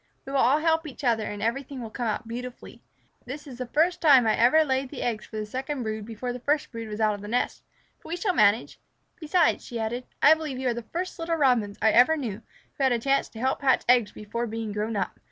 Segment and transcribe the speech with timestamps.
[0.25, 2.81] We will all help each other and everything will come out beautifully.
[3.27, 6.33] This is the first time I ever laid the eggs for the second brood before
[6.33, 7.61] the first brood was out of the nest,
[8.01, 8.79] but we shall manage.
[9.19, 12.41] Besides," she added, "I believe you are the first little Robins I ever knew
[12.77, 15.19] who had a chance to help hatch eggs before being grown up.